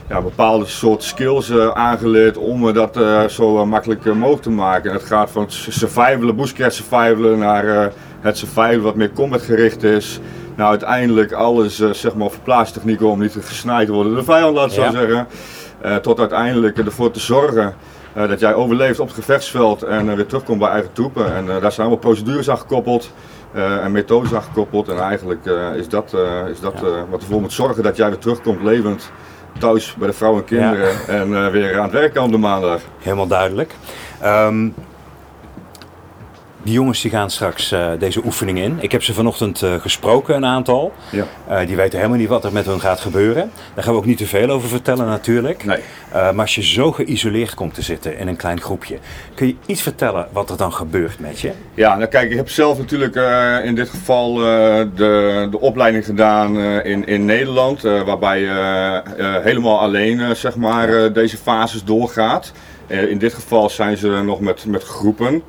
[0.08, 4.42] ja, bepaalde soort skills eh, aangeleerd om eh, dat eh, zo eh, makkelijk eh, mogelijk
[4.42, 4.90] te maken.
[4.90, 7.86] En het gaat van survivalen, bushcraft survivalen, naar eh,
[8.20, 10.20] het survivalen wat meer combat gericht is.
[10.56, 14.54] Nou, uiteindelijk alles, eh, zeg maar, verplaatstechnieken om niet gesnaaid te worden door de vijand,
[14.54, 15.26] laat ik zo zeggen.
[15.80, 17.74] Eh, tot uiteindelijk ervoor te zorgen
[18.14, 21.34] eh, dat jij overleeft op het gevechtsveld en weer terugkomt bij eigen troepen.
[21.34, 23.12] En daar zijn allemaal procedures aan gekoppeld
[23.52, 24.88] en methodes aan gekoppeld.
[24.88, 25.44] En eigenlijk
[25.76, 26.16] is dat,
[26.50, 26.74] is dat
[27.10, 29.10] wat ervoor moet zorgen dat jij weer terugkomt levend
[29.58, 32.80] thuis bij de vrouw en kinderen en weer aan het werk kan op de maandag.
[32.98, 33.74] Helemaal duidelijk.
[34.20, 34.68] Ehm,
[36.62, 38.76] die jongens die gaan straks eh, deze oefening in.
[38.80, 40.92] Ik heb ze vanochtend eh, gesproken, een aantal.
[41.10, 41.24] Ja.
[41.48, 43.50] Eh, die weten helemaal niet wat er met hun gaat gebeuren.
[43.74, 45.64] Daar gaan we ook niet te veel over vertellen natuurlijk.
[45.64, 45.78] Nee.
[46.12, 48.98] Maar als je zo geïsoleerd komt te zitten in een klein groepje,
[49.34, 51.52] kun je iets vertellen wat er dan gebeurt met je?
[51.74, 53.14] Ja, nou kijk, ik heb zelf natuurlijk
[53.64, 59.02] in dit geval de, de opleiding gedaan in, in Nederland, waarbij je
[59.42, 62.52] helemaal alleen zeg maar, deze fases doorgaat.
[62.86, 65.42] In dit geval zijn ze nog met, met groepen.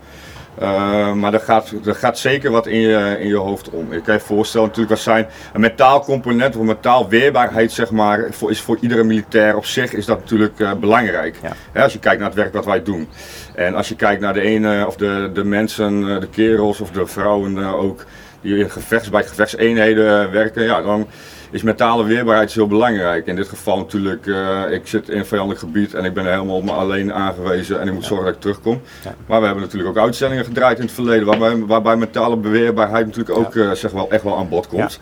[0.57, 3.93] Eh, maar er gaat, er gaat zeker wat in je, in je hoofd om.
[3.93, 7.91] Je kan je voorstellen natuurlijk wat zijn een mentaal component of een mentaal weerbaarheid zeg
[7.91, 11.37] maar, voor, is voor iedere militair op zich is dat natuurlijk eh, belangrijk.
[11.41, 11.53] Ja.
[11.71, 13.09] Hè, als je kijkt naar het werk wat wij doen.
[13.55, 16.91] En als je kijkt naar de ene of de, de mensen, eh, de kerels of
[16.91, 18.05] de vrouwen ook
[18.41, 21.07] die in gevechts, bij gevechtseenheden werken, ja, dan
[21.51, 23.27] is mentale weerbaarheid heel belangrijk.
[23.27, 26.55] In dit geval natuurlijk, eh, ik zit in een vijandelijk gebied en ik ben helemaal
[26.55, 28.81] op me alleen aangewezen en ik moet zorgen dat ik terugkom.
[29.25, 33.37] Maar we hebben natuurlijk ook uitzendingen gedraaid in het verleden waarbij, waarbij mentale weerbaarheid natuurlijk
[33.37, 34.99] ook eh, zeg wel, echt wel aan bod komt.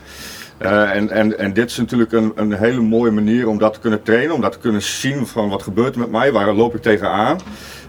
[0.58, 3.80] Eh, en, en, en dit is natuurlijk een, een hele mooie manier om dat te
[3.80, 6.74] kunnen trainen, om dat te kunnen zien van wat gebeurt er met mij, waar loop
[6.74, 7.38] ik tegenaan.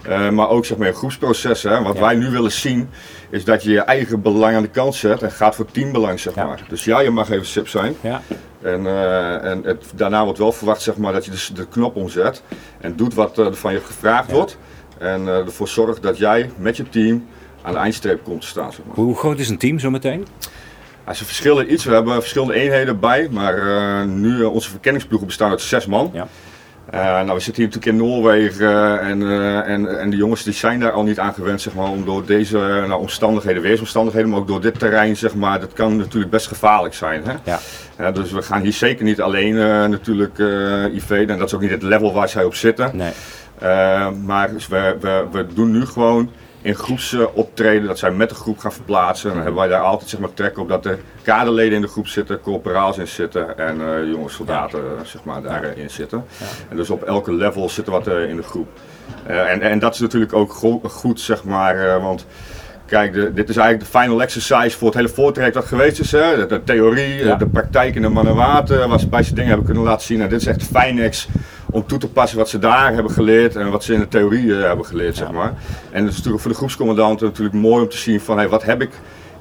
[0.02, 1.72] Eh, maar ook zeg maar in groepsprocessen.
[1.72, 1.82] Hè.
[1.84, 2.02] Wat Ja.
[2.02, 2.90] wij nu willen zien
[3.30, 6.36] is dat je je eigen belang aan de kant zet en gaat voor teambelang zeg
[6.36, 6.46] Ja.
[6.46, 6.62] maar.
[6.70, 7.96] Dus ja, je mag even sip zijn.
[8.02, 8.22] Ja.
[8.64, 11.96] En, eh, en het, daarna wordt wel verwacht zeg maar, dat je de, de knop
[11.96, 12.44] omzet
[12.82, 14.34] en doet wat eh, er van je gevraagd Ja.
[14.36, 14.58] wordt.
[14.98, 17.26] En eh, ervoor zorgt dat jij met je team
[17.62, 18.74] aan de eindstreep komt te staan.
[18.74, 18.96] Zeg maar.
[18.96, 20.28] Hoe groot is een team zometeen?
[21.06, 21.84] Ja, ze verschillen iets.
[21.84, 26.10] We hebben verschillende eenheden bij, maar eh, nu eh, onze verkenningsploegen bestaan uit zes man.
[26.14, 26.28] Ja.
[26.92, 30.44] Eh, nou, we zitten hier natuurlijk in Noorwegen eh, en, eh, en, en de jongens
[30.44, 34.30] die zijn daar al niet aan gewend zeg maar, om door deze nou, omstandigheden, weersomstandigheden,
[34.30, 37.24] maar ook door dit terrein, zeg maar, dat kan natuurlijk best gevaarlijk zijn.
[37.26, 37.34] Hè?
[37.44, 38.12] Ja.
[38.12, 39.56] Dus we gaan hier zeker niet alleen
[39.90, 40.38] natuurlijk
[40.94, 42.92] IV en dat is ook niet het level waar zij op zitten.
[42.94, 43.12] Nee.
[44.26, 48.58] Maar dus we, we, we doen nu gewoon in groepsoptreden dat zij met de groep
[48.60, 49.30] gaan verplaatsen.
[49.30, 51.88] En dan hebben wij daar altijd zeg maar, trek op dat er kaderleden in de
[51.88, 56.26] groep zitten, corporaals in zitten en eh, jonge soldaten zeg maar, daarin zitten.
[56.70, 58.68] En dus op elke level zitten wat eh, in de groep.
[59.26, 62.26] Eh, en, en dat is natuurlijk ook go- goed, zeg maar, want
[62.86, 66.12] kijk, de, dit is eigenlijk de final exercise voor het hele voortraject wat geweest is.
[66.12, 66.36] Hè?
[66.36, 67.36] De, de theorie, Ja.
[67.36, 70.22] de praktijk in de Mannerwater, waar ze bij ze dingen hebben kunnen laten zien.
[70.22, 71.28] En dit is echt de Finex
[71.72, 74.56] om toe te passen wat ze daar hebben geleerd en wat ze in de theorie
[74.56, 75.54] eh, hebben geleerd, zeg maar.
[75.92, 78.64] En het is natuurlijk voor de groepscommandanten natuurlijk mooi om te zien van, hey, wat
[78.64, 78.92] heb ik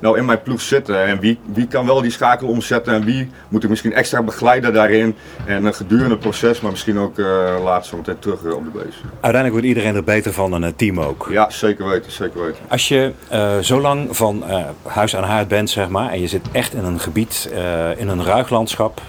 [0.00, 3.30] nou in mijn ploeg zitten en wie, wie kan wel die schakel omzetten en wie
[3.48, 5.14] moet ik misschien extra begeleiden daarin.
[5.46, 7.26] En een gedurende proces, maar misschien ook uh,
[7.64, 8.98] later meteen terug op de base.
[9.10, 11.28] Uiteindelijk wordt iedereen er beter van dan het team ook.
[11.30, 12.58] Ja, zeker weten, zeker weten.
[12.68, 16.28] Als je uh, zo lang van uh, huis aan haard bent, zeg maar, en je
[16.28, 17.50] zit echt in een gebied,
[17.96, 19.00] in een ruig landschap,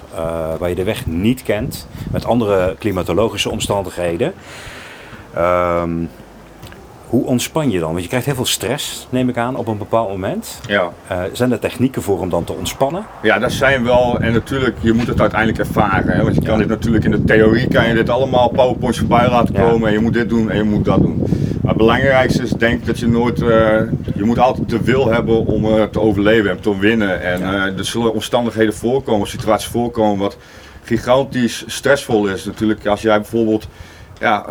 [0.57, 4.33] waar je de weg niet kent, met andere klimatologische omstandigheden.
[5.37, 6.09] Um,
[7.11, 7.89] hoe ontspan je dan?
[7.89, 10.59] Want je krijgt heel veel stress, neem ik aan, op een bepaald moment.
[10.67, 10.91] Ja.
[11.11, 13.05] Uh, zijn er technieken voor om dan te ontspannen?
[13.21, 14.19] Ja, dat zijn wel.
[14.19, 16.15] En natuurlijk, je moet het uiteindelijk ervaren.
[16.15, 16.23] Hè?
[16.23, 19.53] Want je kan dit natuurlijk in de theorie, kan je dit allemaal powerpoints voorbij laten
[19.53, 19.79] komen.
[19.79, 19.87] Ja.
[19.87, 21.17] En je moet dit doen en je moet dat doen.
[21.61, 23.47] Maar het belangrijkste is denk dat je nooit, uh,
[24.15, 27.21] je moet altijd de wil hebben om uh, te overleven en te winnen.
[27.21, 27.65] En ja.
[27.77, 30.37] er zullen omstandigheden voorkomen, situaties voorkomen wat
[30.83, 32.45] gigantisch stressvol is.
[32.45, 33.67] Natuurlijk als jij bijvoorbeeld
[34.21, 34.45] ja,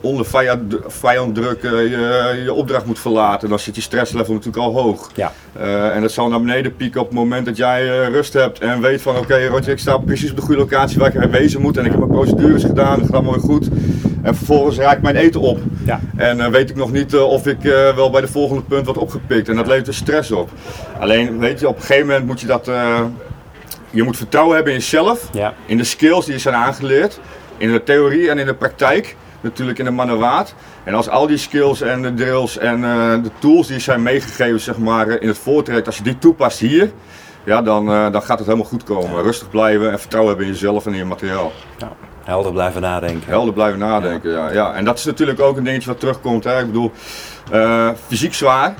[0.00, 5.10] onder vijand, vijanddruk je, je opdracht moet verlaten, dan zit je stresslevel natuurlijk al hoog.
[5.14, 5.32] Ja.
[5.60, 8.58] Uh, en dat zal naar beneden pieken op het moment dat jij uh, rust hebt
[8.58, 11.30] en weet van oké okay, Roger, ik sta precies op de goede locatie waar ik
[11.30, 13.68] wezen moet en ik heb mijn procedures gedaan, het gaat mooi goed.
[14.22, 15.58] En vervolgens raak ik mijn eten op.
[15.84, 16.00] Ja.
[16.16, 17.62] En uh, weet ik nog niet of ik
[17.94, 19.48] wel bij de volgende punt word opgepikt.
[19.48, 20.50] En dat levert er stress op.
[20.98, 22.70] Alleen weet je, op een gegeven moment moet je dat.
[23.90, 25.54] je moet vertrouwen hebben in jezelf, ja.
[25.66, 27.20] in de skills die je zijn aangeleerd
[27.56, 30.54] in de theorie en in de praktijk, natuurlijk in de manowaat.
[30.84, 34.60] En als al die skills en de drills en uh, de tools die zijn meegegeven
[34.60, 36.92] zeg maar, in het voortraject, als je die toepast hier,
[37.44, 39.22] ja, dan, uh, dan gaat het helemaal goed komen.
[39.22, 41.52] Rustig blijven en vertrouwen hebben in jezelf en in je materiaal.
[41.78, 41.92] Ja.
[42.24, 43.28] Helder blijven nadenken.
[43.28, 44.52] Helder blijven nadenken, ja.
[44.52, 44.74] ja.
[44.74, 46.44] En dat is natuurlijk ook een dingetje wat terugkomt.
[46.44, 46.60] Hè.
[46.60, 46.92] Ik bedoel,
[47.52, 48.74] uh, fysiek zwaar.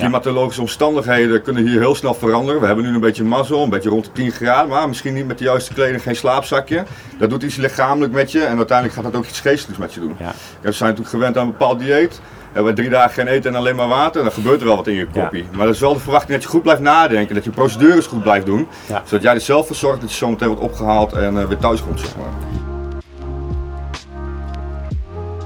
[0.00, 2.60] Klimatologische omstandigheden kunnen hier heel snel veranderen.
[2.60, 5.26] We hebben nu een beetje mazzel, een beetje rond de 10 graden, maar misschien niet
[5.26, 6.84] met de juiste kleding, geen slaapzakje.
[7.18, 10.00] Dat doet iets lichamelijk met je en uiteindelijk gaat dat ook iets geestelijks met je
[10.00, 10.16] doen.
[10.18, 10.32] Ja.
[10.60, 12.20] We zijn natuurlijk gewend aan een bepaald dieet.
[12.52, 14.86] Hebben we drie dagen geen eten en alleen maar water, dan gebeurt er wel wat
[14.86, 15.42] in je kopie.
[15.42, 15.56] Ja.
[15.56, 18.22] Maar dat is wel de verwachting dat je goed blijft nadenken, dat je procedures goed
[18.22, 18.68] blijft doen.
[18.86, 19.02] Ja.
[19.04, 21.82] Zodat jij er zelf voor zorgt dat je zometeen wordt opgehaald en uh, weer thuis
[21.82, 22.00] komt.
[22.00, 22.60] Zeg maar.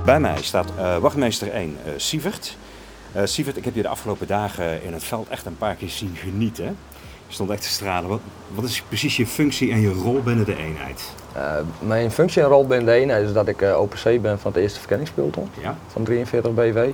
[0.05, 2.57] Bij mij staat uh, wachtmeester 1, uh, Sievert.
[3.16, 5.88] Uh, Sievert, ik heb je de afgelopen dagen in het veld echt een paar keer
[5.88, 6.77] zien genieten.
[7.27, 8.09] Je stond echt te stralen.
[8.09, 8.20] Wat,
[8.55, 11.11] wat is precies je functie en je rol binnen de eenheid?
[11.37, 14.53] Uh, mijn functie en rol binnen de eenheid is dat ik uh, OPC ben van
[14.53, 15.77] het eerste verkenningspeloton ja.
[15.87, 16.90] van 43 BV.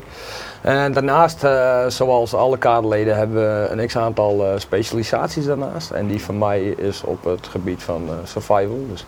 [0.60, 5.90] En daarnaast, uh, zoals alle kaderleden, hebben we een x-aantal specialisaties daarnaast.
[5.90, 8.86] En die van mij is op het gebied van survival.
[8.90, 9.04] Dus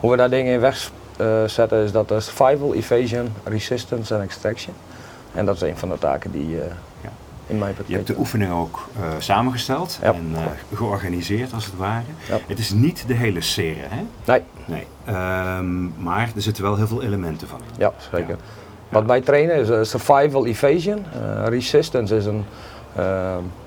[0.00, 4.74] hoe we daar dingen in wegzetten is dat survival, evasion, resistance en extraction.
[5.34, 6.62] En dat is een van de taken die uh,
[7.00, 7.10] ja.
[7.46, 10.12] in mijn pakket Je hebt de oefening ook uh, samengesteld ja.
[10.12, 10.40] en uh,
[10.74, 12.04] georganiseerd als het ware.
[12.28, 12.38] Ja.
[12.46, 14.02] Het is niet de hele serie, hè?
[14.24, 14.42] Nee.
[14.64, 14.86] nee.
[15.56, 17.74] Um, maar er zitten wel heel veel elementen van in.
[17.78, 18.36] Ja, zeker.
[18.88, 21.04] Wat wij trainen is survival evasion.
[21.44, 22.44] resistance is een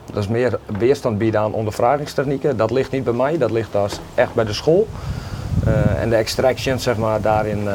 [0.05, 2.57] dat is meer weerstand bieden aan ondervragingstechnieken.
[2.57, 4.87] Dat ligt niet bij mij, dat ligt als echt bij de school.
[5.97, 7.67] en de extraction, zeg maar, daarin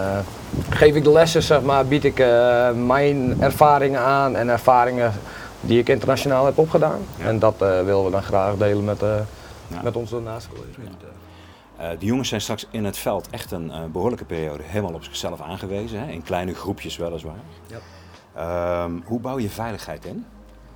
[0.70, 5.12] geef ik de lessen, zeg maar, bied ik uh, mijn ervaringen aan en ervaringen
[5.60, 7.00] die ik internationaal heb opgedaan.
[7.16, 7.24] Ja.
[7.24, 9.16] En dat uh, willen we dan graag delen met, uh,
[9.68, 9.82] ja.
[9.82, 10.84] met onze naastcollega's.
[11.98, 16.00] de jongens zijn straks in het veld echt een behoorlijke periode helemaal op zichzelf aangewezen,
[16.00, 16.10] hè?
[16.10, 17.34] in kleine groepjes weliswaar.
[17.66, 18.84] Ja.
[18.84, 20.26] Um, hoe bouw je veiligheid in?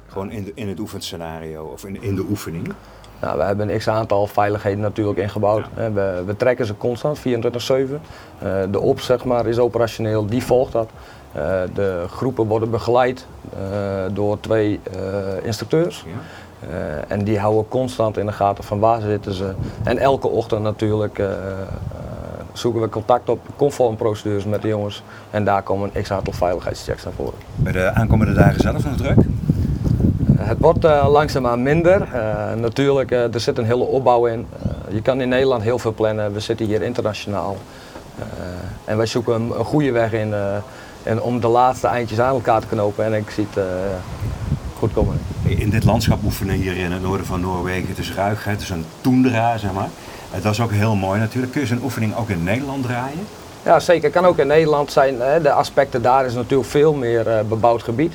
[0.08, 2.74] Gewoon in, de, in het oefenscenario of in, in de oefening?
[3.22, 5.64] Nou, we hebben een x-aantal veiligheden natuurlijk ingebouwd.
[5.76, 5.92] Ja.
[5.92, 7.22] We, we, trekken ze constant, 24-7.
[7.22, 7.28] Uh,
[8.70, 10.88] de op zeg maar, is operationeel, die volgt dat.
[11.36, 11.42] Uh,
[11.74, 13.26] de groepen worden begeleid
[14.12, 14.80] door twee
[15.42, 16.04] instructeurs.
[16.06, 16.70] Ja.
[17.08, 19.52] en die houden constant in de gaten van waar zitten ze.
[19.84, 21.22] En elke ochtend natuurlijk
[22.52, 25.02] zoeken we contact op, conform procedures met de jongens.
[25.30, 27.38] En daar komen een x-aantal veiligheidschecks naar voren.
[27.56, 29.18] Bij de aankomende dagen zelf nog druk?
[30.42, 32.08] Het wordt uh, langzaamaan minder.
[32.14, 34.46] Uh, natuurlijk, er zit een hele opbouw in.
[34.90, 36.32] je kan in Nederland heel veel plannen.
[36.32, 37.56] We zitten hier internationaal.
[38.84, 40.34] en wij zoeken een, een goede weg in
[41.02, 43.04] en om de laatste eindjes aan elkaar te knopen.
[43.04, 43.64] En ik zie het
[44.78, 45.20] goed komen.
[45.42, 47.88] In dit landschap oefenen hier in het noorden van Noorwegen.
[47.88, 49.88] Het is ruig, het is een toendra, zeg maar.
[50.42, 51.52] dat is ook heel mooi natuurlijk.
[51.52, 53.26] Kun je zo'n oefening ook in Nederland draaien?
[53.62, 54.10] Ja, zeker.
[54.10, 55.18] Kan ook in Nederland zijn.
[55.42, 58.12] De aspecten daar is natuurlijk veel meer bebouwd gebied.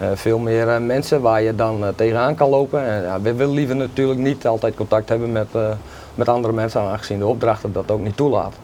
[0.00, 2.86] Uh, veel meer uh, mensen waar je dan uh, tegenaan kan lopen.
[2.86, 5.48] En, ja, we willen liever natuurlijk niet altijd contact hebben met,
[6.14, 8.54] met andere mensen, aangezien de opdrachten dat ook niet toelaat.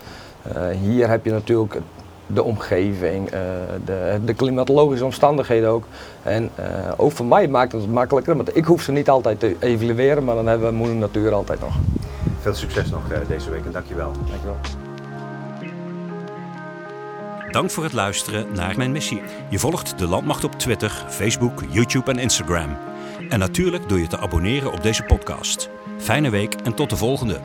[0.82, 1.80] hier heb je natuurlijk
[2.26, 3.30] de omgeving,
[3.84, 5.84] de, de, klimatologische omstandigheden ook.
[6.22, 6.50] En
[6.96, 10.34] ook voor mij maakt het makkelijker, want ik hoef ze niet altijd te evalueren, maar
[10.34, 11.74] dan hebben we moeder natuur altijd nog.
[12.40, 14.10] Veel succes nog deze week en dankjewel.
[14.28, 14.91] Dankjewel.
[17.52, 19.22] Dank voor het luisteren naar mijn missie.
[19.50, 22.76] Je volgt de Landmacht op Twitter, Facebook, YouTube en Instagram.
[23.28, 25.70] En natuurlijk door je te abonneren op deze podcast.
[25.98, 27.40] Fijne week en tot de volgende.